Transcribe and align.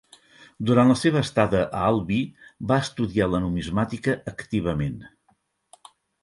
Durant 0.69 0.87
la 0.91 0.93
seva 1.01 1.19
estada 1.25 1.59
a 1.65 1.81
Albi 1.89 2.17
va 2.71 2.77
estudiar 2.85 3.27
la 3.35 3.43
numismàtica 3.45 4.17
activament. 4.33 4.97